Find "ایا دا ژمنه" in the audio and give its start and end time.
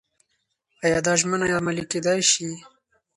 0.85-1.45